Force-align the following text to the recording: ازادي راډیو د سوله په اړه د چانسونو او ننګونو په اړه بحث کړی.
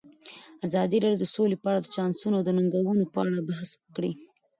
ازادي 0.65 0.97
راډیو 1.03 1.21
د 1.21 1.25
سوله 1.33 1.55
په 1.59 1.67
اړه 1.71 1.79
د 1.81 1.87
چانسونو 1.95 2.35
او 2.39 2.45
ننګونو 2.57 3.03
په 3.13 3.17
اړه 3.25 3.47
بحث 3.49 3.71
کړی. 3.95 4.11